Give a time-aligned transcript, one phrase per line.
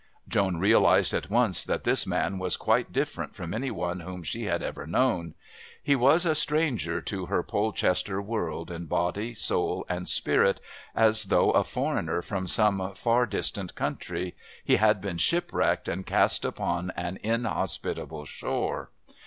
[0.27, 4.45] Joan realised at once that this man was quite different from any one whom she
[4.45, 5.35] had ever known.
[5.83, 10.59] He was a stranger to her Polchester world in body, soul and spirit,
[10.95, 14.35] as though, a foreigner from some far distant country,
[14.65, 18.89] he had been shipwrecked and cast upon an inhospitable shore.